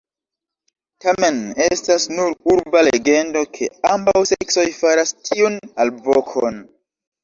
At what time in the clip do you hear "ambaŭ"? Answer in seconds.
3.95-4.19